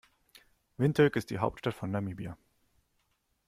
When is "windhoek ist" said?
0.79-1.29